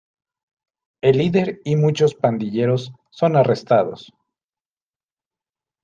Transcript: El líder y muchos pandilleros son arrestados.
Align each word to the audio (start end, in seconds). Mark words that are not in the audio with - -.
El 1.03 1.19
líder 1.19 1.59
y 1.63 1.75
muchos 1.75 2.15
pandilleros 2.15 2.91
son 3.11 3.35
arrestados. 3.35 4.11